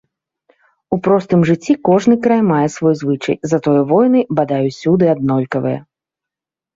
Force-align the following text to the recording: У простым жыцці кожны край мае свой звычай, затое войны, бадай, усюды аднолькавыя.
У 0.95 0.97
простым 1.07 1.41
жыцці 1.49 1.73
кожны 1.89 2.15
край 2.23 2.41
мае 2.51 2.69
свой 2.75 2.95
звычай, 3.01 3.35
затое 3.51 3.81
войны, 3.91 4.19
бадай, 4.39 4.61
усюды 4.73 5.05
аднолькавыя. 5.13 5.79